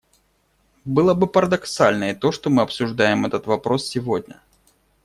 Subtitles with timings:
[0.83, 4.41] Было бы парадоксально и то, что мы обсуждаем этот вопрос сегодня.